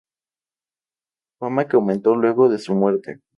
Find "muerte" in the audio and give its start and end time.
2.73-3.21